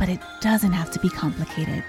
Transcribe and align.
but 0.00 0.08
it 0.08 0.18
doesn't 0.40 0.72
have 0.72 0.90
to 0.90 0.98
be 0.98 1.10
complicated. 1.10 1.84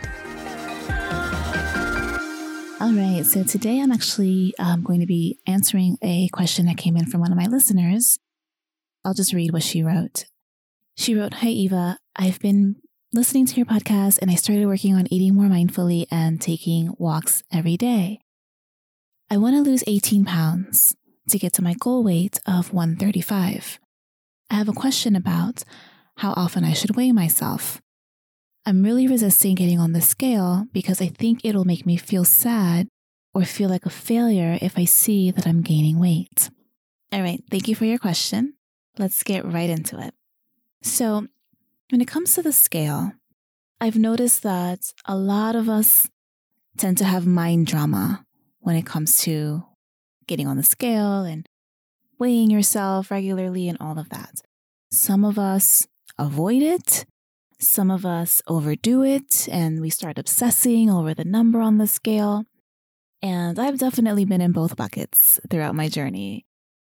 All 2.81 2.91
right, 2.91 3.23
so 3.25 3.43
today 3.43 3.79
I'm 3.79 3.91
actually 3.91 4.53
um, 4.59 4.84
going 4.84 4.99
to 4.99 5.05
be 5.05 5.39
answering 5.47 5.97
a 6.01 6.27
question 6.29 6.65
that 6.65 6.77
came 6.77 6.97
in 6.97 7.05
from 7.05 7.21
one 7.21 7.31
of 7.31 7.37
my 7.37 7.45
listeners. 7.45 8.20
I'll 9.05 9.13
just 9.13 9.34
read 9.34 9.53
what 9.53 9.63
she 9.63 9.81
wrote. 9.81 10.25
She 10.97 11.15
wrote 11.15 11.35
Hi, 11.35 11.47
Eva. 11.47 11.99
I've 12.15 12.39
been 12.39 12.75
listening 13.13 13.45
to 13.45 13.55
your 13.55 13.65
podcast 13.65 14.20
and 14.21 14.29
I 14.29 14.35
started 14.35 14.65
working 14.65 14.93
on 14.93 15.12
eating 15.12 15.34
more 15.34 15.45
mindfully 15.45 16.05
and 16.12 16.41
taking 16.41 16.93
walks 16.98 17.43
every 17.51 17.77
day. 17.77 18.20
I 19.29 19.37
want 19.37 19.55
to 19.55 19.62
lose 19.62 19.85
18 19.87 20.25
pounds 20.25 20.95
to 21.29 21.39
get 21.39 21.53
to 21.53 21.63
my 21.63 21.75
goal 21.79 22.03
weight 22.03 22.39
of 22.45 22.73
135. 22.73 23.79
I 24.49 24.55
have 24.55 24.67
a 24.67 24.73
question 24.73 25.15
about 25.15 25.63
how 26.17 26.34
often 26.34 26.65
I 26.65 26.73
should 26.73 26.98
weigh 26.98 27.13
myself. 27.13 27.81
I'm 28.65 28.83
really 28.83 29.07
resisting 29.07 29.55
getting 29.55 29.79
on 29.79 29.93
the 29.93 30.01
scale 30.01 30.67
because 30.71 31.01
I 31.01 31.07
think 31.07 31.43
it'll 31.43 31.65
make 31.65 31.85
me 31.85 31.98
feel 31.98 32.23
sad 32.23 32.87
or 33.34 33.43
feel 33.43 33.70
like 33.70 33.85
a 33.85 33.90
failure 33.90 34.57
if 34.62 34.77
I 34.77 34.85
see 34.85 35.31
that 35.31 35.48
I'm 35.48 35.62
gaining 35.62 35.99
weight. 35.99 36.49
All 37.12 37.21
right, 37.21 37.43
thank 37.49 37.67
you 37.67 37.76
for 37.76 37.85
your 37.85 37.98
question. 37.98 38.54
Let's 38.99 39.23
get 39.23 39.45
right 39.45 39.70
into 39.70 39.99
it. 39.99 40.13
So, 40.84 41.27
when 41.89 42.01
it 42.01 42.07
comes 42.07 42.35
to 42.35 42.41
the 42.41 42.51
scale, 42.51 43.13
I've 43.79 43.98
noticed 43.98 44.43
that 44.43 44.93
a 45.05 45.15
lot 45.15 45.55
of 45.55 45.67
us 45.67 46.09
tend 46.77 46.98
to 46.99 47.05
have 47.05 47.26
mind 47.26 47.67
drama 47.67 48.26
when 48.59 48.76
it 48.76 48.85
comes 48.85 49.17
to 49.23 49.65
getting 50.27 50.48
on 50.48 50.57
the 50.57 50.63
scale 50.63 51.23
and 51.23 51.48
weighing 52.20 52.51
yourself 52.51 53.09
regularly 53.09 53.67
and 53.67 53.77
all 53.82 53.98
of 53.98 54.09
that. 54.09 54.41
Some 54.91 55.26
of 55.26 55.39
us 55.39 55.87
avoid 56.20 56.62
it 56.62 57.05
some 57.62 57.91
of 57.91 58.05
us 58.05 58.41
overdo 58.48 59.04
it 59.04 59.48
and 59.51 59.81
we 59.81 59.90
start 59.90 60.17
obsessing 60.17 60.90
over 60.90 61.13
the 61.13 61.26
number 61.26 61.62
on 61.62 61.77
the 61.77 61.87
scale. 61.87 62.45
And 63.21 63.59
I've 63.59 63.77
definitely 63.77 64.25
been 64.25 64.41
in 64.41 64.51
both 64.51 64.75
buckets 64.75 65.40
throughout 65.50 65.75
my 65.75 65.88
journey. 65.88 66.45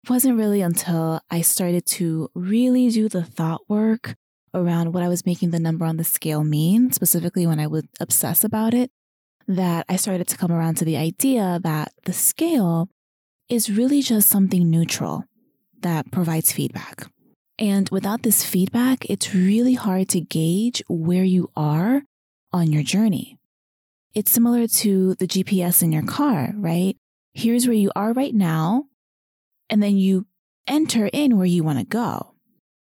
It 0.05 0.11
wasn't 0.11 0.39
really 0.39 0.61
until 0.61 1.21
I 1.31 1.41
started 1.41 1.87
to 1.87 2.31
really 2.35 2.91
do 2.91 3.09
the 3.09 3.25
thought 3.25 3.63
work 3.69 4.15
around 4.55 4.93
what 4.93 5.03
I 5.03 5.09
was 5.09 5.27
making 5.27 5.51
the 5.51 5.59
number 5.59 5.85
on 5.85 5.97
the 5.97 6.05
scale 6.05 6.45
mean, 6.45 6.93
specifically 6.93 7.47
when 7.47 7.61
I 7.61 7.67
would 7.67 7.89
obsess 8.01 8.45
about 8.45 8.75
it, 8.75 8.91
that 9.47 9.87
I 9.89 9.97
started 9.97 10.29
to 10.29 10.37
come 10.37 10.53
around 10.53 10.77
to 10.77 10.85
the 10.85 10.97
idea 10.97 11.61
that 11.63 11.93
the 12.05 12.13
scale 12.13 12.89
is 13.49 13.71
really 13.71 14.03
just 14.03 14.29
something 14.29 14.71
neutral 14.71 15.25
that 15.81 16.11
provides 16.11 16.53
feedback. 16.53 17.07
And 17.59 17.89
without 17.91 18.23
this 18.23 18.45
feedback, 18.45 19.05
it's 19.11 19.35
really 19.35 19.75
hard 19.75 20.09
to 20.11 20.21
gauge 20.21 20.83
where 20.89 21.25
you 21.25 21.51
are 21.57 22.03
on 22.53 22.73
your 22.73 22.83
journey. 22.83 23.37
It's 24.15 24.31
similar 24.31 24.67
to 24.67 25.15
the 25.17 25.27
GPS 25.27 25.83
in 25.83 25.93
your 25.93 26.05
car, 26.05 26.53
right? 26.55 26.97
Here's 27.35 27.67
where 27.67 27.77
you 27.77 27.91
are 27.97 28.13
right 28.13 28.35
now. 28.35 28.85
And 29.69 29.83
then 29.83 29.97
you 29.97 30.27
enter 30.67 31.11
in 31.13 31.37
where 31.37 31.47
you 31.47 31.63
want 31.63 31.79
to 31.79 31.85
go. 31.85 32.35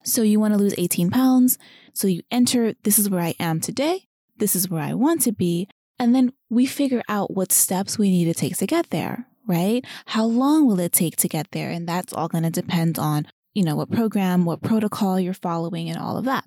So 0.04 0.22
you 0.22 0.40
want 0.40 0.54
to 0.54 0.58
lose 0.58 0.74
18 0.78 1.10
pounds. 1.10 1.58
So 1.92 2.06
you 2.06 2.22
enter, 2.30 2.74
this 2.84 2.98
is 2.98 3.10
where 3.10 3.20
I 3.20 3.34
am 3.38 3.60
today. 3.60 4.06
This 4.38 4.56
is 4.56 4.70
where 4.70 4.82
I 4.82 4.94
want 4.94 5.22
to 5.22 5.32
be. 5.32 5.68
And 5.98 6.14
then 6.14 6.32
we 6.48 6.64
figure 6.64 7.02
out 7.08 7.34
what 7.34 7.52
steps 7.52 7.98
we 7.98 8.10
need 8.10 8.24
to 8.24 8.34
take 8.34 8.56
to 8.56 8.66
get 8.66 8.88
there, 8.90 9.26
right? 9.46 9.84
How 10.06 10.24
long 10.24 10.66
will 10.66 10.80
it 10.80 10.92
take 10.92 11.16
to 11.16 11.28
get 11.28 11.50
there? 11.50 11.70
And 11.70 11.86
that's 11.86 12.14
all 12.14 12.28
going 12.28 12.44
to 12.44 12.50
depend 12.50 12.98
on 12.98 13.26
you 13.54 13.62
know, 13.62 13.76
what 13.76 13.90
program, 13.90 14.44
what 14.44 14.62
protocol 14.62 15.18
you're 15.18 15.34
following, 15.34 15.88
and 15.88 15.98
all 15.98 16.16
of 16.16 16.24
that. 16.24 16.44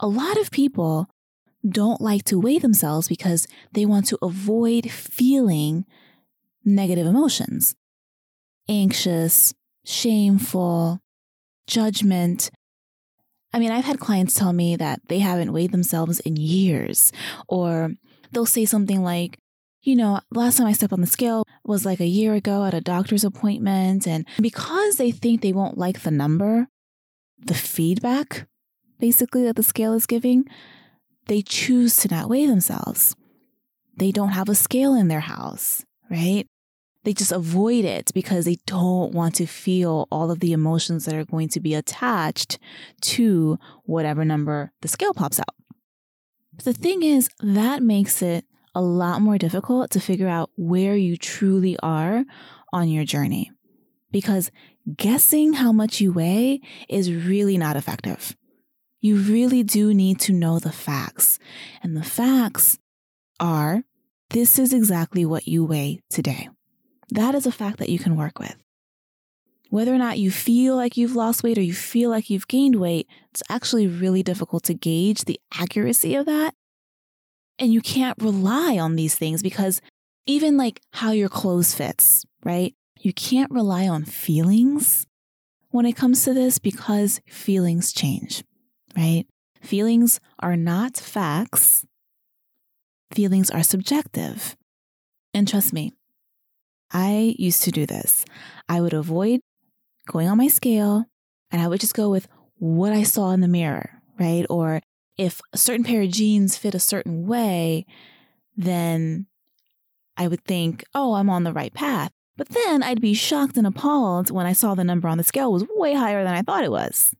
A 0.00 0.08
lot 0.08 0.38
of 0.38 0.50
people 0.50 1.08
don't 1.68 2.00
like 2.00 2.24
to 2.24 2.38
weigh 2.38 2.58
themselves 2.58 3.08
because 3.08 3.46
they 3.72 3.86
want 3.86 4.06
to 4.06 4.18
avoid 4.22 4.90
feeling 4.90 5.84
negative 6.64 7.06
emotions 7.06 7.74
anxious, 8.68 9.54
shameful, 9.84 11.00
judgment. 11.66 12.50
I 13.52 13.58
mean, 13.58 13.70
I've 13.70 13.84
had 13.84 14.00
clients 14.00 14.34
tell 14.34 14.52
me 14.52 14.76
that 14.76 15.00
they 15.08 15.20
haven't 15.20 15.52
weighed 15.52 15.72
themselves 15.72 16.20
in 16.20 16.36
years, 16.36 17.12
or 17.48 17.92
they'll 18.32 18.46
say 18.46 18.64
something 18.64 19.02
like, 19.02 19.38
you 19.86 19.94
know, 19.94 20.20
last 20.32 20.58
time 20.58 20.66
I 20.66 20.72
stepped 20.72 20.92
on 20.92 21.00
the 21.00 21.06
scale 21.06 21.44
was 21.64 21.86
like 21.86 22.00
a 22.00 22.06
year 22.06 22.34
ago 22.34 22.64
at 22.64 22.74
a 22.74 22.80
doctor's 22.80 23.22
appointment. 23.22 24.06
And 24.06 24.26
because 24.40 24.96
they 24.96 25.12
think 25.12 25.40
they 25.40 25.52
won't 25.52 25.78
like 25.78 26.02
the 26.02 26.10
number, 26.10 26.66
the 27.38 27.54
feedback 27.54 28.48
basically 28.98 29.44
that 29.44 29.54
the 29.54 29.62
scale 29.62 29.92
is 29.92 30.06
giving, 30.06 30.44
they 31.26 31.40
choose 31.40 31.94
to 31.96 32.08
not 32.08 32.28
weigh 32.28 32.46
themselves. 32.46 33.14
They 33.96 34.10
don't 34.10 34.30
have 34.30 34.48
a 34.48 34.56
scale 34.56 34.92
in 34.94 35.06
their 35.06 35.20
house, 35.20 35.84
right? 36.10 36.46
They 37.04 37.12
just 37.12 37.30
avoid 37.30 37.84
it 37.84 38.10
because 38.12 38.44
they 38.44 38.56
don't 38.66 39.12
want 39.12 39.36
to 39.36 39.46
feel 39.46 40.08
all 40.10 40.32
of 40.32 40.40
the 40.40 40.52
emotions 40.52 41.04
that 41.04 41.14
are 41.14 41.24
going 41.24 41.48
to 41.50 41.60
be 41.60 41.74
attached 41.74 42.58
to 43.02 43.56
whatever 43.84 44.24
number 44.24 44.72
the 44.82 44.88
scale 44.88 45.14
pops 45.14 45.38
out. 45.38 45.54
The 46.64 46.72
thing 46.72 47.04
is, 47.04 47.28
that 47.40 47.84
makes 47.84 48.20
it 48.22 48.46
a 48.76 48.82
lot 48.82 49.22
more 49.22 49.38
difficult 49.38 49.90
to 49.90 50.00
figure 50.00 50.28
out 50.28 50.50
where 50.54 50.96
you 50.96 51.16
truly 51.16 51.78
are 51.82 52.26
on 52.74 52.90
your 52.90 53.06
journey 53.06 53.50
because 54.12 54.50
guessing 54.96 55.54
how 55.54 55.72
much 55.72 55.98
you 55.98 56.12
weigh 56.12 56.60
is 56.86 57.10
really 57.10 57.56
not 57.56 57.76
effective. 57.76 58.36
You 59.00 59.16
really 59.16 59.62
do 59.62 59.94
need 59.94 60.20
to 60.20 60.32
know 60.34 60.58
the 60.58 60.72
facts. 60.72 61.38
And 61.82 61.96
the 61.96 62.04
facts 62.04 62.78
are 63.40 63.82
this 64.28 64.58
is 64.58 64.74
exactly 64.74 65.24
what 65.24 65.48
you 65.48 65.64
weigh 65.64 66.02
today. 66.10 66.50
That 67.08 67.34
is 67.34 67.46
a 67.46 67.52
fact 67.52 67.78
that 67.78 67.88
you 67.88 67.98
can 67.98 68.14
work 68.14 68.38
with. 68.38 68.56
Whether 69.70 69.94
or 69.94 69.98
not 69.98 70.18
you 70.18 70.30
feel 70.30 70.76
like 70.76 70.98
you've 70.98 71.16
lost 71.16 71.42
weight 71.42 71.56
or 71.56 71.62
you 71.62 71.72
feel 71.72 72.10
like 72.10 72.28
you've 72.28 72.46
gained 72.46 72.76
weight, 72.76 73.08
it's 73.30 73.42
actually 73.48 73.86
really 73.86 74.22
difficult 74.22 74.64
to 74.64 74.74
gauge 74.74 75.24
the 75.24 75.40
accuracy 75.54 76.14
of 76.14 76.26
that 76.26 76.54
and 77.58 77.72
you 77.72 77.80
can't 77.80 78.20
rely 78.20 78.78
on 78.78 78.96
these 78.96 79.14
things 79.14 79.42
because 79.42 79.80
even 80.26 80.56
like 80.56 80.80
how 80.92 81.12
your 81.12 81.28
clothes 81.28 81.74
fits, 81.74 82.24
right? 82.44 82.74
You 83.00 83.12
can't 83.12 83.50
rely 83.50 83.86
on 83.88 84.04
feelings 84.04 85.06
when 85.70 85.86
it 85.86 85.96
comes 85.96 86.24
to 86.24 86.34
this 86.34 86.58
because 86.58 87.20
feelings 87.28 87.92
change, 87.92 88.44
right? 88.96 89.24
Feelings 89.62 90.20
are 90.40 90.56
not 90.56 90.96
facts. 90.96 91.86
Feelings 93.12 93.50
are 93.50 93.62
subjective. 93.62 94.56
And 95.32 95.46
trust 95.46 95.72
me, 95.72 95.92
I 96.92 97.34
used 97.38 97.62
to 97.64 97.70
do 97.70 97.86
this. 97.86 98.24
I 98.68 98.80
would 98.80 98.94
avoid 98.94 99.40
going 100.06 100.28
on 100.28 100.38
my 100.38 100.48
scale 100.48 101.04
and 101.50 101.60
I 101.60 101.68
would 101.68 101.80
just 101.80 101.94
go 101.94 102.08
with 102.08 102.28
what 102.58 102.92
I 102.92 103.02
saw 103.02 103.32
in 103.32 103.40
the 103.40 103.48
mirror, 103.48 104.02
right? 104.18 104.46
Or 104.48 104.80
if 105.16 105.40
a 105.52 105.58
certain 105.58 105.84
pair 105.84 106.02
of 106.02 106.10
jeans 106.10 106.56
fit 106.56 106.74
a 106.74 106.80
certain 106.80 107.26
way, 107.26 107.86
then 108.56 109.26
I 110.16 110.28
would 110.28 110.44
think, 110.44 110.84
oh, 110.94 111.14
I'm 111.14 111.30
on 111.30 111.44
the 111.44 111.52
right 111.52 111.72
path. 111.72 112.12
But 112.36 112.50
then 112.50 112.82
I'd 112.82 113.00
be 113.00 113.14
shocked 113.14 113.56
and 113.56 113.66
appalled 113.66 114.30
when 114.30 114.46
I 114.46 114.52
saw 114.52 114.74
the 114.74 114.84
number 114.84 115.08
on 115.08 115.18
the 115.18 115.24
scale 115.24 115.52
was 115.52 115.64
way 115.74 115.94
higher 115.94 116.22
than 116.22 116.34
I 116.34 116.42
thought 116.42 116.64
it 116.64 116.70
was. 116.70 117.14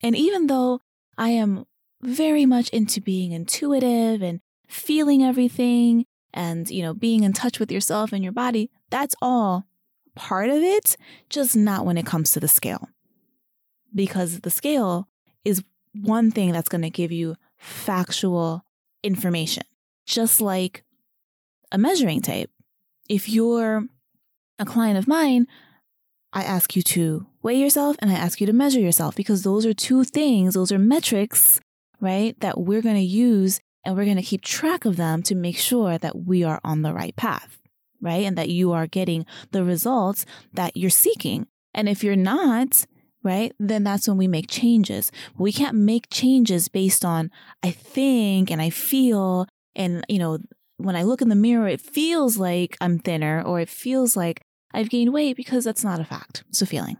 And 0.00 0.14
even 0.16 0.46
though 0.46 0.80
I 1.16 1.30
am 1.30 1.64
very 2.02 2.46
much 2.46 2.68
into 2.68 3.00
being 3.00 3.32
intuitive 3.32 4.22
and 4.22 4.40
feeling 4.68 5.24
everything 5.24 6.06
and, 6.32 6.70
you 6.70 6.82
know, 6.82 6.94
being 6.94 7.24
in 7.24 7.32
touch 7.32 7.58
with 7.58 7.72
yourself 7.72 8.12
and 8.12 8.22
your 8.22 8.32
body, 8.32 8.70
that's 8.90 9.16
all 9.20 9.66
part 10.14 10.50
of 10.50 10.62
it, 10.62 10.96
just 11.28 11.56
not 11.56 11.84
when 11.84 11.98
it 11.98 12.06
comes 12.06 12.30
to 12.32 12.40
the 12.40 12.48
scale. 12.48 12.88
Because 13.92 14.40
the 14.40 14.50
scale 14.50 15.08
is 15.44 15.64
one 16.02 16.30
thing 16.30 16.52
that's 16.52 16.68
going 16.68 16.82
to 16.82 16.90
give 16.90 17.12
you 17.12 17.36
factual 17.56 18.64
information, 19.02 19.64
just 20.06 20.40
like 20.40 20.84
a 21.72 21.78
measuring 21.78 22.20
tape. 22.20 22.50
If 23.08 23.28
you're 23.28 23.84
a 24.58 24.64
client 24.64 24.98
of 24.98 25.08
mine, 25.08 25.46
I 26.32 26.42
ask 26.42 26.76
you 26.76 26.82
to 26.82 27.26
weigh 27.42 27.58
yourself 27.58 27.96
and 28.00 28.10
I 28.10 28.14
ask 28.14 28.40
you 28.40 28.46
to 28.46 28.52
measure 28.52 28.80
yourself 28.80 29.16
because 29.16 29.42
those 29.42 29.64
are 29.64 29.74
two 29.74 30.04
things, 30.04 30.54
those 30.54 30.72
are 30.72 30.78
metrics 30.78 31.60
right? 32.00 32.38
That 32.40 32.60
we're 32.60 32.82
going 32.82 32.96
to 32.96 33.00
use 33.00 33.60
and 33.84 33.96
we're 33.96 34.04
going 34.04 34.16
to 34.16 34.22
keep 34.22 34.42
track 34.42 34.84
of 34.84 34.96
them 34.96 35.22
to 35.24 35.34
make 35.34 35.56
sure 35.56 35.98
that 35.98 36.24
we 36.24 36.44
are 36.44 36.60
on 36.64 36.82
the 36.82 36.92
right 36.92 37.14
path, 37.16 37.58
right? 38.00 38.24
And 38.24 38.36
that 38.36 38.48
you 38.48 38.72
are 38.72 38.86
getting 38.86 39.26
the 39.52 39.64
results 39.64 40.26
that 40.52 40.76
you're 40.76 40.90
seeking. 40.90 41.46
And 41.74 41.88
if 41.88 42.04
you're 42.04 42.16
not, 42.16 42.86
right, 43.28 43.52
then 43.60 43.84
that's 43.84 44.08
when 44.08 44.16
we 44.16 44.26
make 44.26 44.50
changes. 44.50 45.12
We 45.36 45.52
can't 45.52 45.76
make 45.76 46.08
changes 46.10 46.68
based 46.68 47.04
on 47.04 47.30
I 47.62 47.70
think 47.70 48.50
and 48.50 48.60
I 48.60 48.70
feel 48.70 49.46
and, 49.76 50.04
you 50.08 50.18
know, 50.18 50.38
when 50.78 50.96
I 50.96 51.02
look 51.04 51.22
in 51.22 51.28
the 51.28 51.34
mirror, 51.34 51.68
it 51.68 51.80
feels 51.80 52.38
like 52.38 52.76
I'm 52.80 52.98
thinner 52.98 53.42
or 53.42 53.60
it 53.60 53.68
feels 53.68 54.16
like 54.16 54.40
I've 54.72 54.90
gained 54.90 55.12
weight 55.12 55.36
because 55.36 55.64
that's 55.64 55.84
not 55.84 56.00
a 56.00 56.04
fact. 56.04 56.44
It's 56.48 56.62
a 56.62 56.66
feeling. 56.66 56.96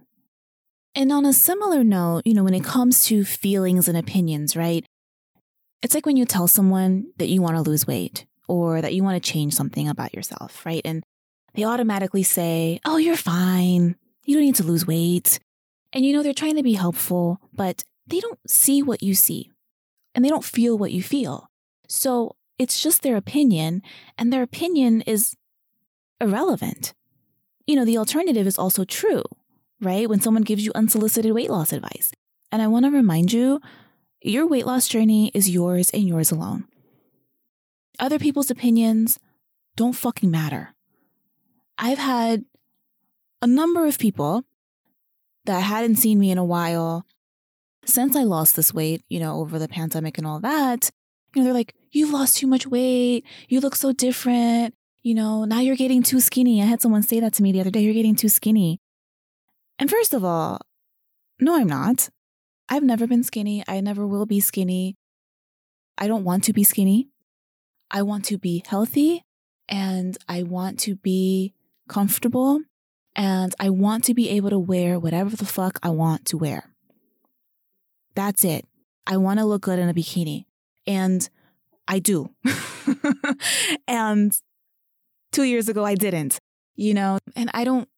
And 0.94 1.12
on 1.12 1.26
a 1.26 1.32
similar 1.32 1.84
note, 1.84 2.22
you 2.24 2.34
know, 2.34 2.44
when 2.44 2.54
it 2.54 2.64
comes 2.64 3.04
to 3.06 3.24
feelings 3.24 3.88
and 3.88 3.96
opinions, 3.96 4.56
right? 4.56 4.84
It's 5.82 5.94
like 5.94 6.06
when 6.06 6.16
you 6.16 6.24
tell 6.24 6.48
someone 6.48 7.12
that 7.18 7.28
you 7.28 7.40
want 7.40 7.56
to 7.56 7.62
lose 7.62 7.86
weight 7.86 8.26
or 8.48 8.80
that 8.80 8.94
you 8.94 9.04
want 9.04 9.22
to 9.22 9.32
change 9.32 9.54
something 9.54 9.88
about 9.88 10.14
yourself, 10.14 10.64
right? 10.66 10.82
And 10.84 11.04
they 11.54 11.64
automatically 11.64 12.24
say, 12.24 12.80
Oh, 12.84 12.96
you're 12.96 13.16
fine. 13.16 13.96
You 14.24 14.34
don't 14.34 14.44
need 14.44 14.56
to 14.56 14.64
lose 14.64 14.86
weight. 14.86 15.38
And 15.92 16.04
you 16.04 16.12
know, 16.12 16.22
they're 16.22 16.34
trying 16.34 16.56
to 16.56 16.62
be 16.62 16.74
helpful, 16.74 17.40
but 17.52 17.84
they 18.06 18.20
don't 18.20 18.38
see 18.46 18.82
what 18.82 19.02
you 19.02 19.14
see 19.14 19.50
and 20.14 20.24
they 20.24 20.28
don't 20.28 20.44
feel 20.44 20.76
what 20.76 20.90
you 20.90 21.02
feel. 21.02 21.48
So 21.86 22.34
it's 22.58 22.82
just 22.82 23.02
their 23.02 23.16
opinion, 23.16 23.82
and 24.16 24.32
their 24.32 24.42
opinion 24.42 25.02
is 25.02 25.36
irrelevant. 26.20 26.92
You 27.68 27.76
know, 27.76 27.84
the 27.84 27.98
alternative 27.98 28.46
is 28.46 28.58
also 28.58 28.84
true, 28.84 29.22
right? 29.80 30.08
When 30.08 30.20
someone 30.20 30.42
gives 30.42 30.64
you 30.64 30.72
unsolicited 30.74 31.32
weight 31.32 31.50
loss 31.50 31.72
advice. 31.72 32.10
And 32.50 32.60
I 32.60 32.66
want 32.66 32.84
to 32.86 32.90
remind 32.90 33.32
you 33.32 33.60
your 34.20 34.44
weight 34.44 34.66
loss 34.66 34.88
journey 34.88 35.30
is 35.34 35.48
yours 35.48 35.88
and 35.90 36.02
yours 36.02 36.32
alone. 36.32 36.66
Other 38.00 38.18
people's 38.18 38.50
opinions 38.50 39.20
don't 39.76 39.92
fucking 39.92 40.30
matter. 40.32 40.74
I've 41.78 41.98
had 41.98 42.44
a 43.40 43.46
number 43.46 43.86
of 43.86 44.00
people 44.00 44.44
that 45.48 45.60
hadn't 45.60 45.96
seen 45.96 46.18
me 46.18 46.30
in 46.30 46.38
a 46.38 46.44
while 46.44 47.06
since 47.84 48.14
I 48.14 48.22
lost 48.22 48.54
this 48.54 48.72
weight, 48.72 49.02
you 49.08 49.18
know, 49.18 49.40
over 49.40 49.58
the 49.58 49.66
pandemic 49.66 50.18
and 50.18 50.26
all 50.26 50.40
that. 50.40 50.90
You 51.34 51.40
know, 51.40 51.44
they're 51.46 51.54
like, 51.54 51.74
you've 51.90 52.10
lost 52.10 52.36
too 52.36 52.46
much 52.46 52.66
weight. 52.66 53.24
You 53.48 53.60
look 53.60 53.74
so 53.74 53.92
different. 53.92 54.74
You 55.02 55.14
know, 55.14 55.44
now 55.46 55.60
you're 55.60 55.76
getting 55.76 56.02
too 56.02 56.20
skinny. 56.20 56.62
I 56.62 56.66
had 56.66 56.82
someone 56.82 57.02
say 57.02 57.18
that 57.20 57.32
to 57.34 57.42
me 57.42 57.50
the 57.50 57.60
other 57.60 57.70
day. 57.70 57.80
You're 57.80 57.94
getting 57.94 58.14
too 58.14 58.28
skinny. 58.28 58.78
And 59.78 59.90
first 59.90 60.12
of 60.12 60.22
all, 60.22 60.60
no, 61.40 61.56
I'm 61.56 61.66
not. 61.66 62.10
I've 62.68 62.82
never 62.82 63.06
been 63.06 63.22
skinny. 63.22 63.64
I 63.66 63.80
never 63.80 64.06
will 64.06 64.26
be 64.26 64.40
skinny. 64.40 64.96
I 65.96 66.08
don't 66.08 66.24
want 66.24 66.44
to 66.44 66.52
be 66.52 66.62
skinny. 66.62 67.08
I 67.90 68.02
want 68.02 68.26
to 68.26 68.36
be 68.36 68.62
healthy 68.66 69.22
and 69.66 70.18
I 70.28 70.42
want 70.42 70.78
to 70.80 70.96
be 70.96 71.54
comfortable 71.88 72.60
and 73.18 73.52
I 73.58 73.68
want 73.70 74.04
to 74.04 74.14
be 74.14 74.30
able 74.30 74.50
to 74.50 74.58
wear 74.60 74.96
whatever 74.96 75.34
the 75.34 75.44
fuck 75.44 75.80
I 75.82 75.88
want 75.90 76.24
to 76.26 76.38
wear. 76.38 76.70
That's 78.14 78.44
it. 78.44 78.64
I 79.08 79.16
want 79.16 79.40
to 79.40 79.44
look 79.44 79.62
good 79.62 79.80
in 79.80 79.88
a 79.88 79.94
bikini. 79.94 80.44
And 80.86 81.28
I 81.88 81.98
do. 81.98 82.30
and 83.88 84.32
two 85.32 85.42
years 85.42 85.68
ago, 85.68 85.84
I 85.84 85.96
didn't, 85.96 86.38
you 86.76 86.94
know, 86.94 87.18
and 87.34 87.50
I 87.52 87.64
don't 87.64 87.88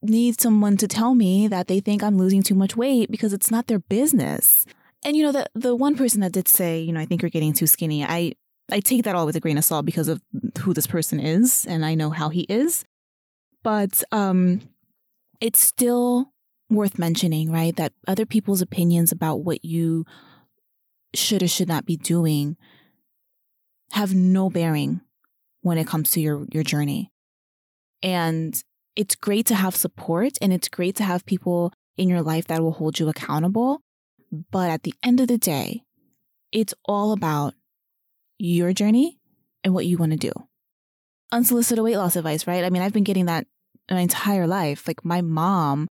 need 0.00 0.40
someone 0.40 0.78
to 0.78 0.88
tell 0.88 1.14
me 1.14 1.46
that 1.46 1.68
they 1.68 1.80
think 1.80 2.02
I'm 2.02 2.16
losing 2.16 2.42
too 2.42 2.54
much 2.54 2.74
weight 2.74 3.10
because 3.10 3.34
it's 3.34 3.50
not 3.50 3.66
their 3.66 3.80
business. 3.80 4.64
And 5.04 5.14
you 5.14 5.22
know, 5.22 5.32
the 5.32 5.46
the 5.54 5.76
one 5.76 5.96
person 5.96 6.20
that 6.20 6.32
did 6.32 6.48
say, 6.48 6.80
you 6.80 6.92
know, 6.92 7.00
I 7.00 7.04
think 7.04 7.20
you're 7.20 7.30
getting 7.30 7.52
too 7.52 7.66
skinny, 7.66 8.02
I 8.04 8.32
I 8.70 8.80
take 8.80 9.04
that 9.04 9.14
all 9.14 9.26
with 9.26 9.36
a 9.36 9.40
grain 9.40 9.58
of 9.58 9.64
salt 9.64 9.84
because 9.84 10.08
of 10.08 10.22
who 10.60 10.72
this 10.72 10.86
person 10.86 11.20
is 11.20 11.66
and 11.66 11.84
I 11.84 11.94
know 11.94 12.10
how 12.10 12.30
he 12.30 12.42
is. 12.42 12.84
But 13.62 14.02
um 14.12 14.60
it's 15.40 15.62
still 15.62 16.32
worth 16.68 16.98
mentioning, 16.98 17.50
right? 17.50 17.74
That 17.76 17.92
other 18.06 18.26
people's 18.26 18.62
opinions 18.62 19.12
about 19.12 19.42
what 19.42 19.64
you 19.64 20.04
should 21.14 21.42
or 21.42 21.48
should 21.48 21.68
not 21.68 21.86
be 21.86 21.96
doing 21.96 22.56
have 23.92 24.14
no 24.14 24.48
bearing 24.48 25.00
when 25.62 25.78
it 25.78 25.86
comes 25.86 26.10
to 26.12 26.20
your 26.20 26.46
your 26.52 26.62
journey. 26.62 27.10
And 28.02 28.54
it's 28.96 29.14
great 29.14 29.46
to 29.46 29.54
have 29.54 29.76
support 29.76 30.38
and 30.40 30.52
it's 30.52 30.68
great 30.68 30.96
to 30.96 31.04
have 31.04 31.26
people 31.26 31.72
in 31.96 32.08
your 32.08 32.22
life 32.22 32.46
that 32.46 32.62
will 32.62 32.72
hold 32.72 32.98
you 32.98 33.08
accountable. 33.08 33.82
But 34.50 34.70
at 34.70 34.84
the 34.84 34.94
end 35.02 35.20
of 35.20 35.28
the 35.28 35.38
day, 35.38 35.82
it's 36.52 36.74
all 36.84 37.12
about 37.12 37.54
your 38.38 38.72
journey 38.72 39.18
and 39.64 39.74
what 39.74 39.86
you 39.86 39.98
want 39.98 40.12
to 40.12 40.18
do. 40.18 40.32
Unsolicited 41.32 41.82
weight 41.82 41.96
loss 41.96 42.16
advice, 42.16 42.46
right? 42.46 42.64
I 42.64 42.70
mean, 42.70 42.82
I've 42.82 42.92
been 42.92 43.04
getting 43.04 43.26
that 43.26 43.46
my 43.90 44.00
entire 44.00 44.46
life. 44.46 44.86
Like 44.86 45.04
my 45.04 45.20
mom 45.20 45.88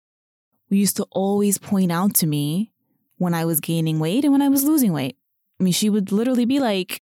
used 0.69 0.97
to 0.97 1.07
always 1.11 1.59
point 1.59 1.93
out 1.93 2.15
to 2.15 2.27
me 2.27 2.73
when 3.19 3.35
I 3.35 3.45
was 3.45 3.61
gaining 3.61 3.99
weight 3.99 4.25
and 4.25 4.33
when 4.33 4.43
I 4.43 4.49
was 4.49 4.65
losing 4.65 4.93
weight. 4.93 5.17
I 5.59 5.65
mean, 5.65 5.73
she 5.73 5.91
would 5.91 6.13
literally 6.13 6.45
be 6.45 6.61
like, 6.61 7.01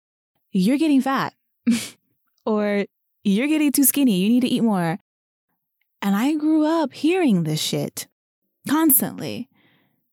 You're 0.52 0.78
getting 0.78 1.02
fat, 1.02 1.34
or 2.46 2.86
You're 3.24 3.48
getting 3.48 3.72
too 3.72 3.84
skinny. 3.84 4.18
You 4.18 4.30
need 4.30 4.42
to 4.42 4.48
eat 4.48 4.64
more. 4.64 5.00
And 6.02 6.16
I 6.16 6.36
grew 6.36 6.66
up 6.66 6.94
hearing 6.94 7.44
this 7.44 7.62
shit 7.62 8.08
constantly. 8.68 9.50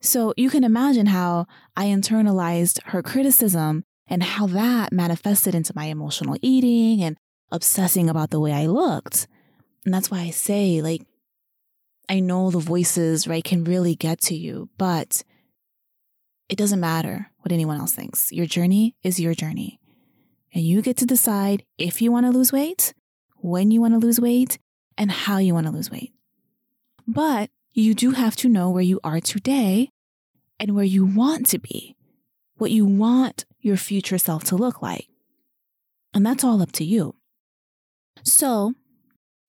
So 0.01 0.33
you 0.37 0.51
can 0.51 0.63
imagine 0.63 1.07
how 1.07 1.47
I 1.77 1.87
internalized 1.87 2.81
her 2.87 3.03
criticism 3.03 3.85
and 4.07 4.23
how 4.23 4.47
that 4.49 4.93
manifested 4.93 5.55
into 5.55 5.73
my 5.75 5.87
emotional 5.87 6.37
eating 6.41 7.03
and 7.03 7.17
obsessing 7.51 8.09
about 8.09 8.31
the 8.31 8.41
way 8.41 8.53
I 8.53 8.67
looked. 8.67 9.27
And 9.85 9.93
that's 9.95 10.11
why 10.11 10.21
I 10.21 10.31
say, 10.31 10.83
like, 10.83 11.03
I 12.09 12.21
know 12.21 12.51
the 12.51 12.59
voices, 12.59 13.29
right, 13.29 13.45
can 13.45 13.65
really 13.65 13.95
get 13.95 14.21
to 14.23 14.35
you, 14.35 14.71
but 14.79 15.23
it 16.49 16.57
doesn't 16.57 16.81
matter 16.81 17.31
what 17.41 17.53
anyone 17.53 17.79
else 17.79 17.93
thinks. 17.93 18.33
Your 18.33 18.47
journey 18.47 18.97
is 19.03 19.21
your 19.21 19.35
journey. 19.35 19.79
And 20.55 20.65
you 20.65 20.81
get 20.81 20.97
to 20.99 21.07
decide 21.07 21.65
if 21.77 22.01
you 22.01 22.11
want 22.11 22.27
to 22.27 22.33
lose 22.33 22.53
weight, 22.53 22.95
when 23.37 23.71
you 23.71 23.81
want 23.81 23.95
to 23.95 23.99
lose 23.99 24.21
weight, 24.21 24.59
and 24.97 25.11
how 25.11 25.39
you 25.39 25.55
want 25.55 25.67
to 25.67 25.73
lose 25.73 25.91
weight. 25.91 26.13
But 27.07 27.51
you 27.73 27.95
do 27.95 28.13
have 28.13 28.35
to 28.37 28.49
know 28.49 28.71
where 28.71 28.83
you 28.83 28.99
are 29.05 29.21
today 29.21 29.91
and 30.59 30.75
where 30.75 30.85
you 30.85 31.05
want 31.05 31.47
to 31.51 31.59
be, 31.59 31.97
what 32.57 32.71
you 32.71 32.85
want 32.85 33.45
your 33.61 33.77
future 33.77 34.19
self 34.19 34.45
to 34.45 34.57
look 34.57 34.83
like. 34.83 35.07
And 36.13 36.25
that's 36.25 36.43
all 36.43 36.61
up 36.63 36.73
to 36.73 36.85
you. 36.85 37.15
So, 38.23 38.75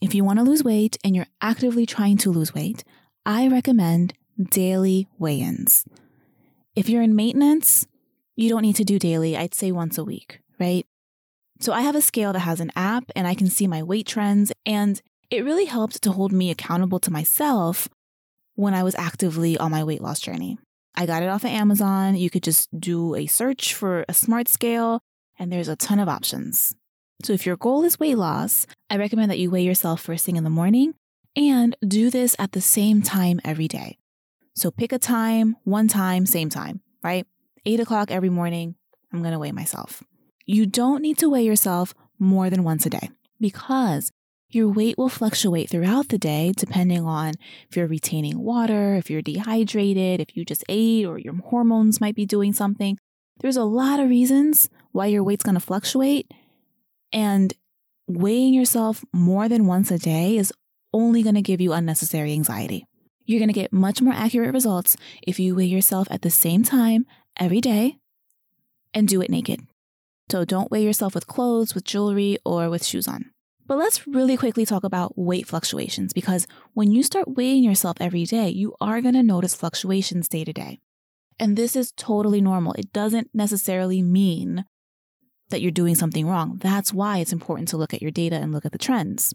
if 0.02 0.16
you 0.16 0.24
want 0.24 0.40
to 0.40 0.46
lose 0.46 0.64
weight 0.64 0.98
and 1.04 1.16
you're 1.16 1.28
actively 1.42 1.86
trying 1.86 2.18
to 2.18 2.32
lose 2.32 2.54
weight, 2.54 2.84
I 3.26 3.48
recommend 3.48 4.14
daily 4.42 5.08
weigh 5.18 5.42
ins. 5.42 5.86
If 6.76 6.88
you're 6.88 7.02
in 7.02 7.16
maintenance, 7.16 7.86
you 8.36 8.48
don't 8.50 8.62
need 8.62 8.78
to 8.78 8.86
do 8.86 8.98
daily. 8.98 9.36
I'd 9.36 9.54
say 9.54 9.72
once 9.72 9.98
a 9.98 10.04
week, 10.04 10.40
right? 10.60 10.86
So 11.60 11.74
I 11.74 11.82
have 11.82 11.96
a 11.96 12.02
scale 12.02 12.32
that 12.32 12.40
has 12.40 12.62
an 12.62 12.72
app 12.76 13.12
and 13.16 13.28
I 13.28 13.36
can 13.36 13.48
see 13.48 13.68
my 13.68 13.84
weight 13.84 14.08
trends, 14.08 14.54
and 14.66 15.02
it 15.30 15.44
really 15.44 15.66
helped 15.66 16.02
to 16.04 16.12
hold 16.14 16.32
me 16.32 16.50
accountable 16.50 17.00
to 17.02 17.12
myself 17.12 17.90
when 18.56 18.74
I 18.74 18.84
was 18.84 18.96
actively 18.96 19.58
on 19.58 19.72
my 19.72 19.84
weight 19.84 20.02
loss 20.02 20.22
journey. 20.22 20.58
I 20.96 21.06
got 21.06 21.24
it 21.24 21.30
off 21.30 21.44
of 21.44 21.50
Amazon. 21.50 22.16
You 22.16 22.30
could 22.30 22.44
just 22.44 22.68
do 22.78 23.16
a 23.16 23.26
search 23.26 23.74
for 23.74 24.06
a 24.08 24.14
smart 24.14 24.48
scale, 24.48 25.02
and 25.38 25.52
there's 25.52 25.68
a 25.68 25.76
ton 25.76 26.00
of 26.00 26.10
options. 26.10 26.76
So 27.22 27.34
if 27.34 27.46
your 27.46 27.58
goal 27.58 27.84
is 27.84 28.00
weight 28.00 28.18
loss, 28.18 28.66
I 28.90 28.98
recommend 28.98 29.30
that 29.30 29.40
you 29.40 29.52
weigh 29.52 29.64
yourself 29.64 30.02
first 30.02 30.26
thing 30.26 30.38
in 30.38 30.44
the 30.44 30.50
morning 30.50 30.96
and 31.36 31.76
do 31.86 32.10
this 32.10 32.36
at 32.40 32.54
the 32.54 32.62
same 32.62 33.02
time 33.02 33.42
every 33.44 33.68
day. 33.68 33.98
So 34.56 34.72
pick 34.72 34.92
a 34.92 35.00
time, 35.00 35.58
one 35.64 35.88
time, 35.88 36.26
same 36.26 36.50
time, 36.50 36.82
right? 37.04 37.28
Eight 37.66 37.80
o'clock 37.80 38.10
every 38.10 38.30
morning, 38.30 38.76
I'm 39.12 39.22
to 39.22 39.40
weigh 39.40 39.52
myself. 39.52 40.04
You 40.46 40.66
don't 40.66 41.02
need 41.02 41.18
to 41.20 41.30
weigh 41.30 41.44
yourself 41.44 41.94
more 42.18 42.50
than 42.50 42.64
once 42.64 42.86
a 42.86 42.90
day 42.90 43.10
because 43.40 44.12
your 44.50 44.68
weight 44.70 44.98
will 44.98 45.10
fluctuate 45.10 45.70
throughout 45.70 46.10
the 46.10 46.18
day 46.18 46.54
depending 46.56 47.06
on 47.06 47.34
if 47.70 47.78
you're 47.78 47.86
retaining 47.86 48.40
water, 48.40 48.96
if 48.96 49.10
you're 49.10 49.22
dehydrated, 49.22 50.20
if 50.20 50.36
you 50.36 50.44
just 50.44 50.64
ate, 50.68 51.06
or 51.06 51.20
your 51.20 51.36
hormones 51.36 52.02
might 52.02 52.16
be 52.16 52.26
doing 52.26 52.54
something. 52.54 52.98
There's 53.42 53.58
a 53.58 53.64
lot 53.64 54.00
of 54.00 54.10
reasons 54.10 54.70
why 54.92 55.06
your 55.08 55.24
weight's 55.24 55.44
to 55.44 55.60
fluctuate. 55.60 56.32
And 57.12 57.54
weighing 58.08 58.54
yourself 58.54 59.04
more 59.14 59.48
than 59.48 59.66
once 59.68 59.92
a 59.92 59.98
day 59.98 60.38
is 60.38 60.54
only 60.94 61.24
going 61.24 61.36
to 61.36 61.42
give 61.42 61.62
you 61.62 61.74
unnecessary 61.74 62.34
anxiety. 62.34 62.86
You're 63.26 63.40
going 63.40 63.50
to 63.50 63.54
get 63.54 63.72
much 63.72 64.02
more 64.02 64.14
accurate 64.14 64.54
results 64.54 64.98
if 65.22 65.40
you 65.40 65.56
weigh 65.56 65.66
yourself 65.66 66.08
at 66.10 66.24
the 66.24 66.32
same 66.32 66.64
time 66.64 67.06
every 67.38 67.62
day 67.62 67.98
and 68.94 69.08
do 69.08 69.22
it 69.22 69.30
naked. 69.30 69.62
So 70.32 70.46
don't 70.46 70.72
weigh 70.72 70.84
yourself 70.84 71.16
with 71.16 71.28
clothes, 71.28 71.76
with 71.76 71.84
jewelry, 71.84 72.38
or 72.44 72.70
with 72.70 72.86
shoes 72.86 73.08
on. 73.08 73.32
But 73.66 73.78
let's 73.78 74.08
really 74.08 74.36
quickly 74.36 74.66
talk 74.66 74.84
about 74.84 75.16
weight 75.16 75.48
fluctuations 75.48 76.12
because 76.12 76.48
when 76.74 76.92
you 76.92 77.04
start 77.04 77.36
weighing 77.36 77.64
yourself 77.64 77.98
every 78.00 78.26
day, 78.26 78.50
you 78.50 78.74
are 78.82 79.00
going 79.00 79.14
to 79.14 79.22
notice 79.22 79.54
fluctuations 79.54 80.28
day 80.28 80.44
to 80.44 80.52
day. 80.52 80.80
And 81.40 81.56
this 81.56 81.76
is 81.76 81.92
totally 81.92 82.42
normal. 82.42 82.74
It 82.74 82.92
doesn't 82.92 83.30
necessarily 83.32 84.02
mean 84.02 84.66
that 85.50 85.62
you're 85.62 85.72
doing 85.72 85.96
something 85.96 86.28
wrong. 86.28 86.60
That's 86.62 86.94
why 86.94 87.18
it's 87.20 87.34
important 87.34 87.68
to 87.70 87.78
look 87.78 87.94
at 87.94 88.02
your 88.02 88.12
data 88.12 88.36
and 88.36 88.52
look 88.52 88.66
at 88.66 88.72
the 88.72 88.78
trends. 88.78 89.34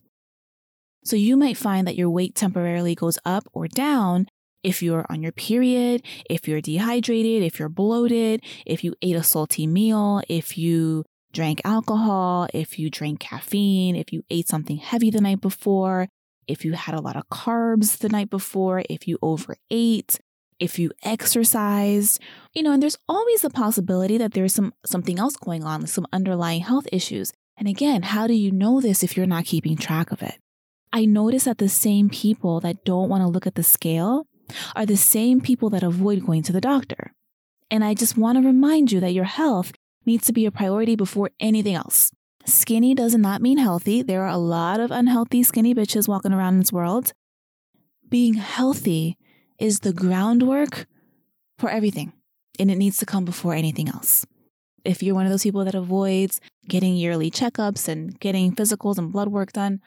So 1.05 1.17
you 1.17 1.37
might 1.37 1.57
find 1.57 1.87
that 1.87 1.97
your 1.97 2.09
weight 2.09 2.35
temporarily 2.35 2.95
goes 2.95 3.19
up 3.25 3.45
or 3.53 3.69
down 3.69 4.27
if 4.63 4.83
you're 4.83 5.05
on 5.11 5.23
your 5.23 5.33
period, 5.33 6.03
if 6.29 6.49
you're 6.49 6.63
dehydrated, 6.63 7.43
if 7.43 7.59
you're 7.59 7.69
bloated, 7.69 8.43
if 8.65 8.83
you 8.83 8.95
ate 9.03 9.15
a 9.15 9.23
salty 9.23 9.67
meal, 9.67 10.23
if 10.29 10.57
you 10.57 11.05
drank 11.33 11.61
alcohol, 11.65 12.49
if 12.55 12.79
you 12.79 12.89
drank 12.89 13.21
caffeine, 13.21 13.95
if 13.95 14.13
you 14.13 14.23
ate 14.31 14.49
something 14.49 14.79
heavy 14.79 15.11
the 15.11 15.21
night 15.21 15.43
before, 15.43 16.09
if 16.47 16.65
you 16.65 16.73
had 16.73 16.95
a 16.95 17.01
lot 17.01 17.17
of 17.17 17.29
carbs 17.29 17.99
the 17.99 18.09
night 18.09 18.31
before, 18.31 18.83
if 18.89 19.07
you 19.07 19.19
overate, 19.21 20.19
if 20.65 20.79
you 20.79 20.91
exercised, 21.03 22.21
you 22.53 22.63
know, 22.63 22.73
and 22.73 22.83
there's 22.83 22.99
always 23.09 23.43
the 23.43 23.51
possibility 23.51 24.19
that 24.19 24.33
there's 24.33 24.55
some 24.55 24.73
something 24.85 25.19
else 25.19 25.37
going 25.37 25.63
on, 25.63 25.87
some 25.87 26.07
underlying 26.13 26.63
health 26.63 26.87
issues. 26.91 27.33
And 27.57 27.69
again, 27.69 28.03
how 28.03 28.27
do 28.27 28.35
you 28.35 28.51
know 28.51 28.81
this 28.81 29.03
if 29.03 29.17
you're 29.17 29.27
not 29.27 29.45
keeping 29.45 29.77
track 29.77 30.11
of 30.11 30.23
it? 30.23 30.39
I 30.93 31.05
notice 31.05 31.45
that 31.45 31.59
the 31.59 31.69
same 31.69 32.09
people 32.09 32.61
that 32.61 32.85
don't 32.85 33.09
want 33.09 33.23
to 33.23 33.29
look 33.29 33.47
at 33.47 33.55
the 33.55 33.63
scale 33.63 34.27
are 34.75 34.87
the 34.87 34.97
same 34.97 35.41
people 35.41 35.71
that 35.71 35.83
avoid 35.83 36.25
going 36.25 36.43
to 36.45 36.53
the 36.53 36.61
doctor. 36.61 37.13
And 37.71 37.85
I 37.85 37.95
just 37.95 38.17
want 38.17 38.39
to 38.39 38.47
remind 38.47 38.93
you 38.93 39.01
that 39.01 39.13
your 39.13 39.25
health 39.25 39.73
needs 40.07 40.27
to 40.27 40.33
be 40.33 40.47
a 40.47 40.51
priority 40.51 40.97
before 40.97 41.31
anything 41.41 41.75
else. 41.75 42.11
Skinny 42.47 42.95
does 42.95 43.15
not 43.15 43.41
mean 43.41 43.59
healthy. 43.59 44.03
There 44.03 44.23
are 44.23 44.29
a 44.29 44.37
lot 44.37 44.79
of 44.81 44.91
unhealthy 44.91 45.43
skinny 45.43 45.75
bitches 45.75 46.09
walking 46.09 46.33
around 46.33 46.55
in 46.55 46.61
this 46.61 46.73
world. 46.73 47.13
Being 48.09 48.35
healthy 48.35 49.17
is 49.59 49.81
the 49.81 49.93
groundwork 49.93 50.87
for 51.59 51.71
everything, 51.71 52.13
and 52.59 52.71
it 52.71 52.77
needs 52.77 52.99
to 52.99 53.07
come 53.07 53.25
before 53.25 53.55
anything 53.55 53.89
else. 53.89 54.27
If 54.85 55.03
you're 55.03 55.15
one 55.15 55.25
of 55.25 55.31
those 55.31 55.43
people 55.43 55.65
that 55.65 55.75
avoids 55.75 56.41
getting 56.69 56.97
yearly 56.97 57.31
checkups 57.31 57.89
and 57.89 58.19
getting 58.21 58.55
physicals 58.55 58.99
and 58.99 59.13
blood 59.13 59.29
work 59.29 59.53
done, 59.53 59.81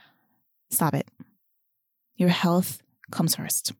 stop 0.71 0.93
it. 0.93 1.07
Your 2.15 2.29
health 2.29 2.81
comes 3.12 3.36
first. 3.36 3.74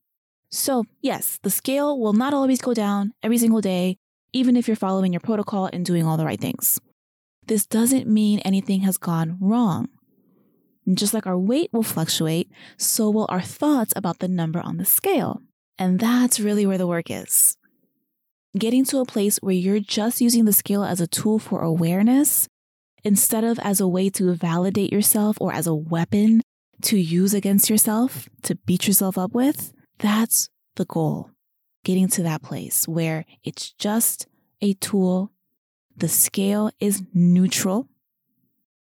So, 0.50 0.86
yes, 1.02 1.40
the 1.42 1.50
scale 1.50 2.00
will 2.00 2.14
not 2.14 2.34
always 2.34 2.62
go 2.62 2.74
down 2.74 3.14
every 3.24 3.38
single 3.38 3.62
day, 3.62 3.98
even 4.32 4.56
if 4.56 4.68
you're 4.68 4.76
following 4.76 5.12
your 5.12 5.20
protocol 5.20 5.70
and 5.74 5.86
doing 5.86 6.06
all 6.06 6.18
the 6.18 6.26
right 6.26 6.40
things. 6.40 6.80
This 7.48 7.66
doesn't 7.66 8.08
mean 8.08 8.40
anything 8.40 8.82
has 8.82 8.98
gone 8.98 9.38
wrong. 9.42 9.90
Just 10.94 11.14
like 11.14 11.28
our 11.28 11.38
weight 11.38 11.70
will 11.74 11.84
fluctuate, 11.84 12.50
so 12.78 13.10
will 13.10 13.26
our 13.30 13.42
thoughts 13.42 13.94
about 13.96 14.20
the 14.20 14.28
number 14.28 14.62
on 14.62 14.78
the 14.78 14.86
scale. 14.86 15.42
And 15.80 16.00
that's 16.00 16.40
really 16.40 16.66
where 16.66 16.78
the 16.78 16.88
work 16.88 17.10
is. 17.10 17.58
Getting 18.58 18.86
to 18.86 19.00
a 19.00 19.06
place 19.06 19.38
where 19.38 19.54
you're 19.54 19.80
just 19.80 20.22
using 20.22 20.46
the 20.46 20.54
scale 20.54 20.84
as 20.84 21.00
a 21.00 21.08
tool 21.08 21.38
for 21.38 21.62
awareness 21.62 22.48
instead 23.04 23.44
of 23.44 23.60
as 23.60 23.80
a 23.80 23.88
way 23.88 24.10
to 24.10 24.34
validate 24.34 24.92
yourself 24.92 25.38
or 25.40 25.54
as 25.54 25.68
a 25.68 25.76
weapon 25.76 26.42
to 26.82 26.98
use 26.98 27.34
against 27.34 27.70
yourself, 27.70 28.28
to 28.44 28.56
beat 28.56 28.88
yourself 28.88 29.18
up 29.18 29.34
with, 29.34 29.74
that's 30.00 30.50
the 30.76 30.86
goal. 30.86 31.32
Getting 31.84 32.08
to 32.10 32.24
that 32.24 32.42
place 32.42 32.88
where 32.88 33.26
it's 33.44 33.72
just 33.74 34.28
a 34.62 34.74
tool. 34.74 35.32
The 35.96 36.10
scale 36.10 36.72
is 36.80 37.04
neutral. 37.14 37.88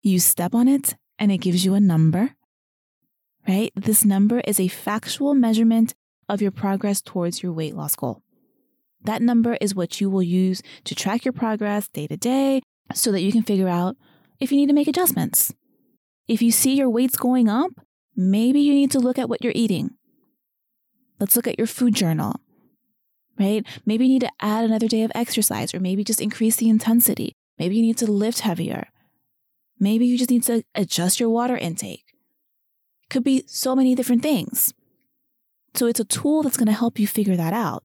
You 0.02 0.20
step 0.20 0.54
on 0.54 0.68
it 0.68 0.96
and 1.20 1.32
it 1.32 1.38
gives 1.38 1.66
you 1.66 1.74
a 1.74 1.80
number, 1.80 2.36
right? 3.48 3.72
This 3.76 4.06
number 4.06 4.42
is 4.42 4.60
a 4.60 4.68
factual 4.68 5.34
measurement 5.34 5.94
of 6.30 6.42
your 6.42 6.52
progress 6.52 7.02
towards 7.02 7.42
your 7.42 7.54
weight 7.54 7.76
loss 7.76 7.96
goal. 7.96 8.22
That 9.02 9.22
number 9.22 9.58
is 9.62 9.76
what 9.76 10.02
you 10.02 10.10
will 10.10 10.24
use 10.24 10.62
to 10.86 10.96
track 10.96 11.24
your 11.24 11.32
progress 11.32 11.88
day 11.88 12.08
to 12.08 12.18
day 12.18 12.62
so 12.94 13.12
that 13.12 13.22
you 13.22 13.32
can 13.32 13.44
figure 13.44 13.68
out 13.68 13.96
if 14.40 14.52
you 14.52 14.58
need 14.58 14.68
to 14.68 14.74
make 14.74 14.88
adjustments. 14.88 15.54
If 16.28 16.42
you 16.42 16.52
see 16.52 16.76
your 16.76 16.90
weight's 16.90 17.18
going 17.18 17.48
up, 17.48 17.72
maybe 18.16 18.60
you 18.60 18.74
need 18.74 18.92
to 18.92 19.00
look 19.00 19.18
at 19.18 19.30
what 19.30 19.44
you're 19.44 19.54
eating. 19.56 19.92
Let's 21.20 21.36
look 21.36 21.48
at 21.48 21.58
your 21.58 21.68
food 21.68 21.96
journal, 21.96 22.42
right? 23.40 23.66
Maybe 23.86 24.06
you 24.06 24.14
need 24.14 24.22
to 24.22 24.32
add 24.42 24.66
another 24.66 24.88
day 24.88 25.04
of 25.04 25.12
exercise, 25.16 25.74
or 25.74 25.80
maybe 25.80 26.04
just 26.04 26.22
increase 26.22 26.58
the 26.58 26.70
intensity. 26.70 27.34
Maybe 27.58 27.76
you 27.76 27.82
need 27.82 27.98
to 28.00 28.12
lift 28.12 28.42
heavier. 28.42 28.88
Maybe 29.80 30.06
you 30.06 30.18
just 30.18 30.30
need 30.30 30.44
to 30.44 30.64
adjust 30.76 31.20
your 31.20 31.30
water 31.30 31.58
intake. 31.58 32.04
Could 33.10 33.24
be 33.24 33.46
so 33.48 33.76
many 33.76 33.96
different 33.96 34.22
things. 34.22 34.74
So 35.74 35.86
it's 35.88 36.00
a 36.00 36.06
tool 36.06 36.44
that's 36.44 36.58
going 36.58 36.68
to 36.68 36.74
help 36.74 37.00
you 37.00 37.08
figure 37.08 37.36
that 37.36 37.54
out 37.54 37.84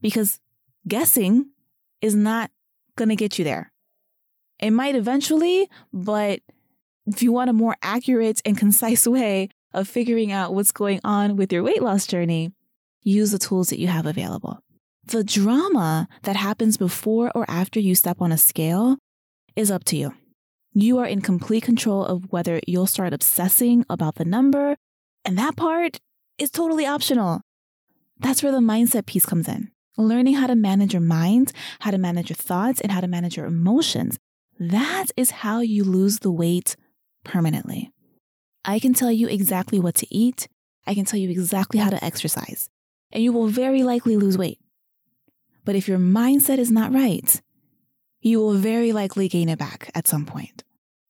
because 0.00 0.40
guessing 0.86 1.50
is 2.00 2.14
not 2.14 2.50
going 2.96 3.08
to 3.08 3.16
get 3.16 3.38
you 3.38 3.44
there. 3.44 3.72
It 4.58 4.70
might 4.70 4.94
eventually, 4.94 5.68
but 5.92 6.40
if 7.06 7.22
you 7.22 7.32
want 7.32 7.50
a 7.50 7.52
more 7.52 7.76
accurate 7.82 8.40
and 8.44 8.56
concise 8.56 9.06
way 9.06 9.48
of 9.72 9.88
figuring 9.88 10.32
out 10.32 10.54
what's 10.54 10.72
going 10.72 11.00
on 11.04 11.36
with 11.36 11.52
your 11.52 11.62
weight 11.62 11.82
loss 11.82 12.06
journey, 12.06 12.52
use 13.02 13.30
the 13.30 13.38
tools 13.38 13.68
that 13.68 13.78
you 13.78 13.88
have 13.88 14.06
available. 14.06 14.58
The 15.04 15.24
drama 15.24 16.08
that 16.22 16.36
happens 16.36 16.76
before 16.76 17.32
or 17.34 17.44
after 17.48 17.80
you 17.80 17.94
step 17.94 18.20
on 18.20 18.30
a 18.30 18.38
scale 18.38 18.98
is 19.56 19.70
up 19.70 19.84
to 19.84 19.96
you. 19.96 20.14
You 20.74 20.98
are 20.98 21.06
in 21.06 21.20
complete 21.20 21.64
control 21.64 22.04
of 22.04 22.30
whether 22.30 22.60
you'll 22.66 22.86
start 22.86 23.12
obsessing 23.12 23.84
about 23.90 24.14
the 24.14 24.24
number, 24.24 24.76
and 25.24 25.36
that 25.36 25.56
part 25.56 25.98
is 26.42 26.50
totally 26.50 26.84
optional. 26.84 27.40
That's 28.18 28.42
where 28.42 28.52
the 28.52 28.58
mindset 28.58 29.06
piece 29.06 29.24
comes 29.24 29.48
in. 29.48 29.70
Learning 29.96 30.34
how 30.34 30.46
to 30.46 30.54
manage 30.54 30.92
your 30.92 31.02
mind, 31.02 31.52
how 31.80 31.90
to 31.90 31.98
manage 31.98 32.30
your 32.30 32.36
thoughts, 32.36 32.80
and 32.80 32.90
how 32.90 33.00
to 33.00 33.06
manage 33.06 33.36
your 33.36 33.46
emotions. 33.46 34.18
That 34.58 35.06
is 35.16 35.30
how 35.30 35.60
you 35.60 35.84
lose 35.84 36.18
the 36.18 36.32
weight 36.32 36.76
permanently. 37.24 37.90
I 38.64 38.78
can 38.78 38.94
tell 38.94 39.12
you 39.12 39.28
exactly 39.28 39.78
what 39.78 39.94
to 39.96 40.06
eat. 40.14 40.48
I 40.86 40.94
can 40.94 41.04
tell 41.04 41.18
you 41.18 41.30
exactly 41.30 41.78
how 41.78 41.90
to 41.90 42.04
exercise, 42.04 42.68
and 43.12 43.22
you 43.22 43.32
will 43.32 43.46
very 43.46 43.82
likely 43.82 44.16
lose 44.16 44.36
weight. 44.36 44.58
But 45.64 45.76
if 45.76 45.86
your 45.86 45.98
mindset 45.98 46.58
is 46.58 46.70
not 46.70 46.92
right, 46.92 47.40
you 48.20 48.40
will 48.40 48.54
very 48.54 48.92
likely 48.92 49.28
gain 49.28 49.48
it 49.48 49.58
back 49.58 49.90
at 49.94 50.08
some 50.08 50.26
point. 50.26 50.64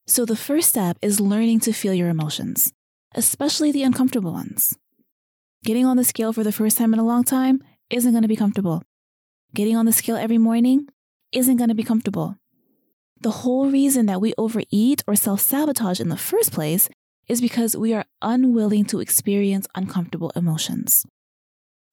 So 0.07 0.25
the 0.25 0.37
first 0.37 0.69
step 0.69 0.99
is 1.01 1.21
learning 1.21 1.61
to 1.61 1.73
feel 1.73 1.95
your 1.95 2.09
emotions, 2.09 2.73
especially 3.15 3.73
the 3.73 3.83
uncomfortable 3.83 4.33
ones. 4.33 4.77
Getting 5.65 5.87
on 5.87 5.97
the 5.97 6.03
scale 6.03 6.33
for 6.33 6.43
the 6.43 6.51
first 6.51 6.77
time 6.77 6.93
in 6.93 6.99
a 6.99 7.05
long 7.05 7.23
time 7.23 7.63
isn't 7.89 8.11
going 8.11 8.23
to 8.23 8.29
be 8.29 8.35
comfortable. 8.35 8.83
Getting 9.55 9.77
on 9.77 9.87
the 9.87 9.93
scale 9.93 10.17
every 10.17 10.39
morning 10.39 10.89
isn't 11.31 11.57
going 11.57 11.69
to 11.69 11.75
be 11.75 11.85
comfortable. 11.85 12.37
The 13.21 13.31
whole 13.31 13.71
reason 13.71 14.07
that 14.07 14.21
we 14.21 14.35
overeat 14.37 15.05
or 15.07 15.15
self 15.15 15.41
sabotage 15.41 16.01
in 16.01 16.09
the 16.09 16.17
first 16.17 16.51
place 16.51 16.89
is 17.29 17.41
because 17.41 17.77
we 17.77 17.95
are 17.95 18.07
unwilling 18.21 18.85
to 18.87 18.99
experience 18.99 19.69
uncomfortable 19.77 20.33
emotions. 20.35 21.07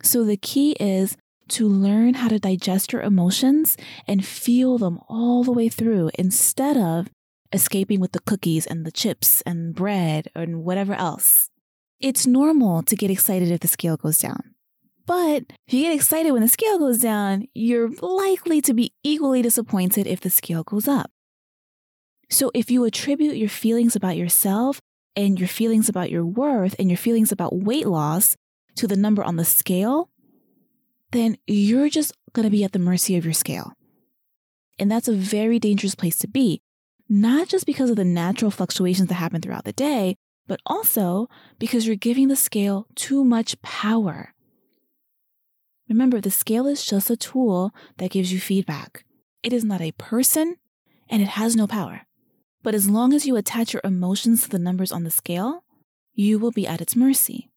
So 0.01 0.23
the 0.23 0.37
key 0.37 0.71
is 0.79 1.15
to 1.49 1.67
learn 1.67 2.15
how 2.15 2.29
to 2.29 2.39
digest 2.39 2.91
your 2.91 3.03
emotions 3.03 3.77
and 4.07 4.25
feel 4.25 4.79
them 4.79 4.99
all 5.07 5.43
the 5.43 5.51
way 5.51 5.69
through 5.69 6.09
instead 6.17 6.75
of 6.75 7.09
escaping 7.53 7.99
with 7.99 8.13
the 8.13 8.19
cookies 8.21 8.65
and 8.65 8.83
the 8.83 8.91
chips 8.91 9.41
and 9.41 9.75
bread 9.75 10.27
and 10.33 10.63
whatever 10.63 10.95
else. 10.95 11.51
It's 11.99 12.25
normal 12.25 12.83
to 12.83 12.95
get 12.95 13.11
excited 13.11 13.51
if 13.51 13.59
the 13.59 13.67
scale 13.67 13.97
goes 13.97 14.19
down. 14.19 14.55
But 15.05 15.43
if 15.67 15.73
you 15.73 15.83
get 15.83 15.95
excited 15.95 16.31
when 16.31 16.41
the 16.41 16.47
scale 16.47 16.77
goes 16.77 16.99
down, 16.99 17.47
you're 17.53 17.89
likely 18.01 18.61
to 18.61 18.73
be 18.73 18.93
equally 19.03 19.41
disappointed 19.41 20.07
if 20.07 20.21
the 20.21 20.29
scale 20.29 20.63
goes 20.63 20.87
up. 20.87 21.11
So 22.29 22.51
if 22.53 22.69
you 22.69 22.83
attribute 22.85 23.35
your 23.35 23.49
feelings 23.49 23.95
about 23.95 24.17
yourself 24.17 24.79
and 25.15 25.39
your 25.39 25.47
feelings 25.47 25.89
about 25.89 26.11
your 26.11 26.23
worth 26.25 26.75
and 26.77 26.89
your 26.89 26.97
feelings 26.97 27.31
about 27.31 27.57
weight 27.57 27.87
loss 27.87 28.37
to 28.75 28.87
the 28.87 28.95
number 28.95 29.23
on 29.23 29.35
the 29.35 29.45
scale, 29.45 30.09
then 31.11 31.37
you're 31.47 31.89
just 31.89 32.13
going 32.33 32.45
to 32.45 32.51
be 32.51 32.63
at 32.63 32.71
the 32.71 32.79
mercy 32.79 33.17
of 33.17 33.25
your 33.25 33.33
scale. 33.33 33.73
And 34.77 34.91
that's 34.91 35.07
a 35.07 35.13
very 35.13 35.59
dangerous 35.59 35.95
place 35.95 36.17
to 36.19 36.27
be, 36.27 36.61
not 37.09 37.49
just 37.49 37.65
because 37.65 37.89
of 37.89 37.95
the 37.95 38.05
natural 38.05 38.51
fluctuations 38.51 39.09
that 39.09 39.15
happen 39.15 39.41
throughout 39.41 39.65
the 39.65 39.73
day, 39.73 40.15
but 40.49 40.59
also 40.65 41.29
because 41.59 41.85
you're 41.85 41.95
giving 41.95 42.27
the 42.27 42.35
scale 42.35 42.87
too 42.95 43.23
much 43.23 43.61
power. 43.61 44.33
Remember, 45.87 46.19
the 46.19 46.31
scale 46.31 46.65
is 46.65 46.83
just 46.83 47.09
a 47.11 47.15
tool 47.15 47.71
that 47.97 48.11
gives 48.11 48.33
you 48.33 48.39
feedback. 48.39 49.05
It 49.43 49.53
is 49.53 49.63
not 49.63 49.79
a 49.79 49.93
person 49.93 50.57
and 51.07 51.21
it 51.21 51.29
has 51.29 51.55
no 51.55 51.67
power. 51.67 52.01
But 52.63 52.73
as 52.75 52.89
long 52.89 53.13
as 53.13 53.27
you 53.27 53.35
attach 53.35 53.73
your 53.73 53.81
emotions 53.83 54.43
to 54.43 54.49
the 54.49 54.59
numbers 54.59 54.91
on 54.91 55.03
the 55.03 55.11
scale, 55.11 55.63
you 56.13 56.39
will 56.39 56.51
be 56.51 56.67
at 56.67 56.81
its 56.81 56.95
mercy. 56.95 57.49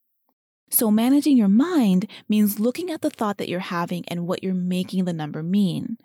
So, 0.70 0.90
managing 0.90 1.36
your 1.36 1.48
mind 1.48 2.06
means 2.28 2.60
looking 2.60 2.90
at 2.90 3.02
the 3.02 3.10
thought 3.10 3.36
that 3.38 3.48
you're 3.48 3.60
having 3.60 4.04
and 4.08 4.26
what 4.26 4.42
you're 4.42 4.54
making 4.54 5.04
the 5.04 5.12
number 5.12 5.42
mean. 5.42 5.98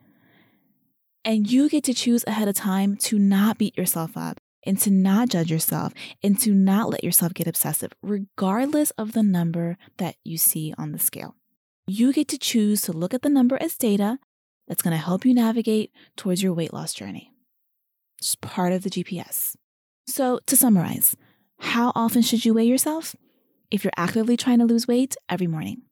And 1.24 1.50
you 1.50 1.70
get 1.70 1.84
to 1.86 1.94
choose 1.94 2.24
ahead 2.28 2.48
of 2.48 2.56
time 2.56 2.98
to 2.98 3.20
not 3.20 3.58
beat 3.58 3.78
yourself 3.78 4.18
up 4.18 4.40
and 4.68 4.78
to 4.82 4.92
not 4.92 5.30
judge 5.30 5.50
yourself 5.50 5.94
and 6.22 6.38
to 6.42 6.52
not 6.52 6.90
let 6.90 7.04
yourself 7.04 7.34
get 7.34 7.48
obsessive, 7.48 7.94
regardless 8.04 8.92
of 8.92 9.14
the 9.14 9.24
number 9.24 9.78
that 9.98 10.18
you 10.24 10.38
see 10.38 10.74
on 10.78 10.92
the 10.92 11.00
scale. 11.00 11.36
You 11.88 12.12
get 12.12 12.28
to 12.28 12.38
choose 12.38 12.82
to 12.82 12.92
look 12.92 13.14
at 13.14 13.22
the 13.22 13.30
number 13.30 13.58
as 13.62 13.78
data 13.78 14.20
that's 14.68 14.82
going 14.82 14.96
to 14.96 15.04
help 15.04 15.26
you 15.26 15.34
navigate 15.34 15.92
towards 16.18 16.44
your 16.44 16.54
weight 16.54 16.74
loss 16.74 16.94
journey. 16.94 17.32
It's 18.20 18.36
part 18.36 18.74
of 18.74 18.84
the 18.84 18.90
GPS. 18.90 19.56
So, 20.06 20.40
to 20.48 20.58
summarize, 20.58 21.16
how 21.60 21.94
often 21.96 22.22
should 22.22 22.44
you 22.44 22.54
weigh 22.54 22.66
yourself? 22.66 23.16
If 23.72 23.84
you're 23.84 23.94
actively 23.96 24.36
trying 24.36 24.60
to 24.60 24.66
lose 24.66 24.88
weight, 24.88 25.16
every 25.30 25.48
morning. 25.48 25.84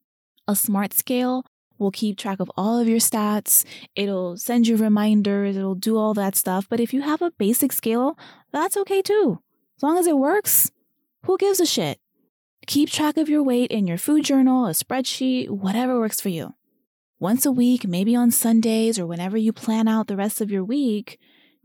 A 0.46 0.54
smart 0.54 0.92
scale 0.92 1.44
will 1.78 1.90
keep 1.90 2.16
track 2.16 2.40
of 2.40 2.50
all 2.56 2.78
of 2.78 2.88
your 2.88 2.98
stats. 2.98 3.64
It'll 3.94 4.36
send 4.36 4.66
you 4.66 4.76
reminders. 4.76 5.56
It'll 5.56 5.74
do 5.74 5.96
all 5.96 6.14
that 6.14 6.36
stuff. 6.36 6.66
But 6.68 6.80
if 6.80 6.92
you 6.92 7.02
have 7.02 7.22
a 7.22 7.32
basic 7.32 7.72
scale, 7.72 8.18
that's 8.56 8.76
okay 8.76 9.02
too. 9.02 9.40
As 9.76 9.82
long 9.82 9.98
as 9.98 10.06
it 10.06 10.16
works, 10.16 10.70
who 11.24 11.36
gives 11.36 11.60
a 11.60 11.66
shit? 11.66 11.98
Keep 12.66 12.90
track 12.90 13.16
of 13.16 13.28
your 13.28 13.42
weight 13.42 13.70
in 13.70 13.86
your 13.86 13.98
food 13.98 14.24
journal, 14.24 14.66
a 14.66 14.70
spreadsheet, 14.70 15.50
whatever 15.50 16.00
works 16.00 16.20
for 16.20 16.30
you. 16.30 16.54
Once 17.18 17.46
a 17.46 17.52
week, 17.52 17.86
maybe 17.86 18.16
on 18.16 18.30
Sundays 18.30 18.98
or 18.98 19.06
whenever 19.06 19.36
you 19.36 19.52
plan 19.52 19.86
out 19.88 20.06
the 20.06 20.16
rest 20.16 20.40
of 20.40 20.50
your 20.50 20.64
week, 20.64 21.18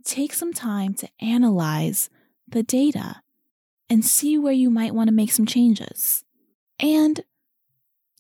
take 0.04 0.34
some 0.34 0.54
time 0.54 0.94
to 0.94 1.08
analyze 1.20 2.10
the 2.48 2.64
data 2.64 3.22
and 3.90 4.06
see 4.06 4.38
where 4.38 4.54
you 4.54 4.70
might 4.70 4.94
want 4.94 5.08
to 5.08 5.14
make 5.14 5.32
some 5.32 5.46
changes. 5.46 6.24
And 6.80 7.22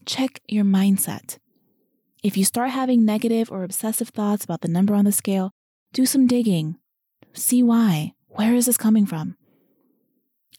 check 0.05 0.39
your 0.47 0.65
mindset. 0.65 1.37
If 2.23 2.37
you 2.37 2.45
start 2.45 2.69
having 2.69 3.03
negative 3.03 3.51
or 3.51 3.63
obsessive 3.63 4.09
thoughts 4.09 4.43
about 4.43 4.61
the 4.61 4.67
number 4.67 4.93
on 4.93 5.05
the 5.05 5.11
scale, 5.11 5.51
do 5.93 6.05
some 6.05 6.27
digging. 6.27 6.77
See 7.33 7.63
why. 7.63 8.13
Where 8.33 8.55
is 8.55 8.65
this 8.65 8.77
coming 8.77 9.05
from? 9.05 9.35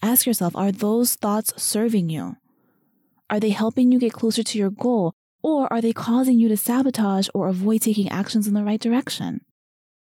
Ask 0.03 0.27
yourself 0.27 0.55
are 0.55 0.73
those 0.73 1.15
thoughts 1.15 1.53
serving 1.63 2.11
you? 2.11 2.37
Are 3.31 3.41
they 3.41 3.51
helping 3.51 3.91
you 3.91 3.99
get 3.99 4.13
closer 4.13 4.43
to 4.43 4.59
your 4.59 4.71
goal? 4.71 5.15
Or 5.43 5.73
are 5.73 5.81
they 5.81 5.93
causing 5.93 6.39
you 6.39 6.49
to 6.49 6.57
sabotage 6.57 7.29
or 7.35 7.49
avoid 7.49 7.81
taking 7.81 8.09
actions 8.11 8.47
in 8.47 8.55
the 8.55 8.63
right 8.63 8.81
direction? 8.81 9.41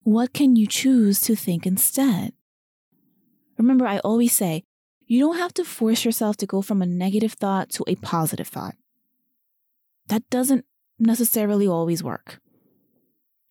What 0.04 0.34
can 0.34 0.56
you 0.56 0.68
choose 0.68 1.20
to 1.22 1.36
think 1.36 1.66
instead? 1.66 2.34
Remember, 3.58 3.88
I 3.88 4.00
always 4.00 4.34
say, 4.34 4.64
you 5.06 5.20
don't 5.20 5.38
have 5.38 5.54
to 5.56 5.64
force 5.64 6.06
yourself 6.06 6.38
to 6.38 6.46
go 6.46 6.62
from 6.62 6.82
a 6.82 6.86
negative 6.86 7.34
thought 7.34 7.70
to 7.72 7.84
a 7.88 7.96
positive 7.96 8.48
thought. 8.48 8.76
That 10.08 10.30
doesn't 10.30 10.66
necessarily 11.00 11.68
always 11.68 12.04
work. 12.04 12.40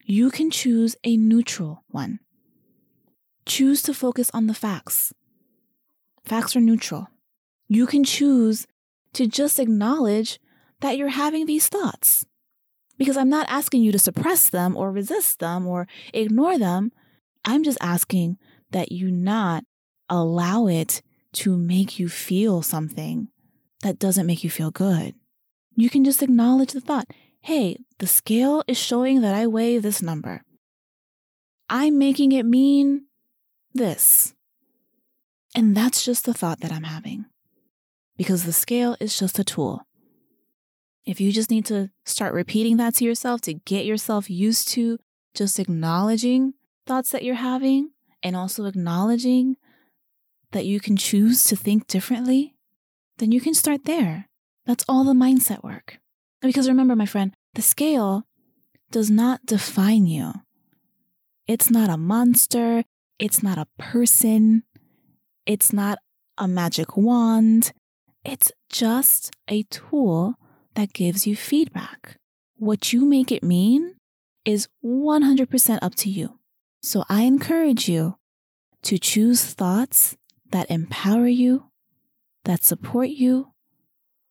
You 0.04 0.30
can 0.30 0.50
choose 0.50 0.96
a 1.04 1.16
neutral 1.16 1.84
one. 1.88 2.20
Choose 3.46 3.82
to 3.82 3.94
focus 3.94 4.30
on 4.32 4.46
the 4.46 4.54
facts. 4.54 5.12
Facts 6.24 6.54
are 6.54 6.60
neutral. 6.60 7.08
You 7.68 7.86
can 7.86 8.04
choose 8.04 8.66
to 9.14 9.26
just 9.26 9.58
acknowledge 9.58 10.38
that 10.80 10.96
you're 10.96 11.08
having 11.08 11.46
these 11.46 11.68
thoughts. 11.68 12.26
Because 12.98 13.16
I'm 13.16 13.30
not 13.30 13.48
asking 13.48 13.82
you 13.82 13.92
to 13.92 13.98
suppress 13.98 14.48
them 14.48 14.76
or 14.76 14.92
resist 14.92 15.38
them 15.38 15.66
or 15.66 15.88
ignore 16.12 16.58
them. 16.58 16.92
I'm 17.44 17.64
just 17.64 17.78
asking 17.80 18.38
that 18.70 18.92
you 18.92 19.10
not 19.10 19.64
allow 20.08 20.66
it 20.66 21.02
to 21.32 21.56
make 21.56 21.98
you 21.98 22.08
feel 22.08 22.62
something 22.62 23.28
that 23.82 23.98
doesn't 23.98 24.26
make 24.26 24.44
you 24.44 24.50
feel 24.50 24.70
good. 24.70 25.14
You 25.74 25.88
can 25.88 26.04
just 26.04 26.22
acknowledge 26.22 26.72
the 26.72 26.80
thought 26.80 27.06
hey, 27.42 27.78
the 27.98 28.06
scale 28.06 28.62
is 28.66 28.76
showing 28.76 29.22
that 29.22 29.34
I 29.34 29.46
weigh 29.46 29.78
this 29.78 30.02
number. 30.02 30.42
I'm 31.70 31.98
making 31.98 32.32
it 32.32 32.44
mean 32.44 33.06
this. 33.74 34.34
And 35.54 35.76
that's 35.76 36.04
just 36.04 36.24
the 36.24 36.34
thought 36.34 36.60
that 36.60 36.72
I'm 36.72 36.84
having. 36.84 37.26
Because 38.16 38.44
the 38.44 38.52
scale 38.52 38.96
is 39.00 39.18
just 39.18 39.38
a 39.38 39.44
tool. 39.44 39.86
If 41.06 41.20
you 41.20 41.32
just 41.32 41.50
need 41.50 41.64
to 41.66 41.90
start 42.04 42.34
repeating 42.34 42.76
that 42.76 42.94
to 42.96 43.04
yourself 43.04 43.40
to 43.42 43.54
get 43.54 43.86
yourself 43.86 44.28
used 44.30 44.68
to 44.68 44.98
just 45.34 45.58
acknowledging 45.58 46.54
thoughts 46.86 47.10
that 47.10 47.24
you're 47.24 47.36
having 47.36 47.90
and 48.22 48.36
also 48.36 48.66
acknowledging 48.66 49.56
that 50.52 50.66
you 50.66 50.80
can 50.80 50.96
choose 50.96 51.44
to 51.44 51.56
think 51.56 51.86
differently, 51.86 52.54
then 53.18 53.32
you 53.32 53.40
can 53.40 53.54
start 53.54 53.84
there. 53.84 54.28
That's 54.66 54.84
all 54.88 55.04
the 55.04 55.12
mindset 55.12 55.62
work. 55.62 55.98
Because 56.42 56.68
remember, 56.68 56.96
my 56.96 57.06
friend, 57.06 57.32
the 57.54 57.62
scale 57.62 58.24
does 58.90 59.10
not 59.10 59.46
define 59.46 60.06
you. 60.06 60.32
It's 61.46 61.70
not 61.70 61.90
a 61.90 61.96
monster. 61.96 62.84
It's 63.20 63.42
not 63.42 63.58
a 63.58 63.68
person. 63.78 64.62
It's 65.44 65.74
not 65.74 65.98
a 66.38 66.48
magic 66.48 66.96
wand. 66.96 67.72
It's 68.24 68.50
just 68.70 69.30
a 69.46 69.62
tool 69.64 70.36
that 70.74 70.94
gives 70.94 71.26
you 71.26 71.36
feedback. 71.36 72.16
What 72.56 72.94
you 72.94 73.04
make 73.04 73.30
it 73.30 73.42
mean 73.42 73.96
is 74.46 74.68
100% 74.82 75.78
up 75.82 75.94
to 75.96 76.08
you. 76.08 76.38
So 76.82 77.04
I 77.10 77.22
encourage 77.22 77.90
you 77.90 78.16
to 78.84 78.96
choose 78.96 79.44
thoughts 79.44 80.16
that 80.50 80.70
empower 80.70 81.28
you, 81.28 81.64
that 82.46 82.64
support 82.64 83.10
you, 83.10 83.52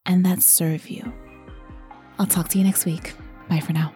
and 0.04 0.26
that 0.26 0.42
serve 0.42 0.90
you. 0.90 1.14
I'll 2.18 2.26
talk 2.26 2.50
to 2.50 2.58
you 2.58 2.64
next 2.64 2.86
week. 2.86 3.14
Bye 3.50 3.60
for 3.60 3.74
now. 3.74 3.94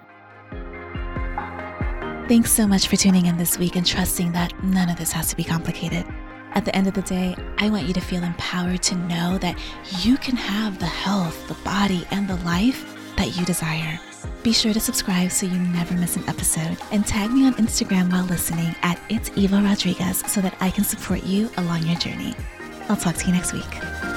Thanks 2.33 2.51
so 2.51 2.65
much 2.65 2.87
for 2.87 2.95
tuning 2.95 3.27
in 3.27 3.37
this 3.37 3.59
week 3.59 3.75
and 3.75 3.85
trusting 3.85 4.31
that 4.31 4.51
none 4.63 4.89
of 4.89 4.97
this 4.97 5.11
has 5.11 5.29
to 5.29 5.35
be 5.35 5.43
complicated. 5.43 6.03
At 6.55 6.65
the 6.65 6.75
end 6.75 6.87
of 6.87 6.95
the 6.95 7.03
day, 7.03 7.35
I 7.59 7.69
want 7.69 7.85
you 7.87 7.93
to 7.93 8.01
feel 8.01 8.23
empowered 8.23 8.81
to 8.83 8.95
know 8.95 9.37
that 9.37 9.55
you 9.99 10.17
can 10.17 10.35
have 10.35 10.79
the 10.79 10.87
health, 10.87 11.47
the 11.47 11.53
body, 11.63 12.07
and 12.09 12.27
the 12.27 12.37
life 12.37 12.97
that 13.17 13.37
you 13.37 13.45
desire. 13.45 13.99
Be 14.41 14.51
sure 14.51 14.73
to 14.73 14.79
subscribe 14.79 15.29
so 15.29 15.45
you 15.45 15.59
never 15.59 15.93
miss 15.93 16.15
an 16.15 16.27
episode 16.27 16.75
and 16.91 17.05
tag 17.05 17.29
me 17.29 17.45
on 17.45 17.53
Instagram 17.53 18.11
while 18.11 18.25
listening 18.25 18.75
at 18.81 18.99
It's 19.09 19.29
Eva 19.35 19.61
Rodriguez 19.61 20.23
so 20.25 20.41
that 20.41 20.57
I 20.59 20.71
can 20.71 20.85
support 20.85 21.21
you 21.21 21.51
along 21.57 21.85
your 21.85 21.99
journey. 21.99 22.33
I'll 22.89 22.97
talk 22.97 23.13
to 23.13 23.27
you 23.27 23.33
next 23.33 23.53
week. 23.53 24.12